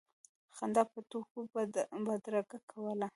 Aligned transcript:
خندا 0.55 0.81
به 0.89 0.99
د 1.03 1.07
ټوکو 1.11 1.39
بدرګه 2.05 2.59
کوله. 2.69 3.07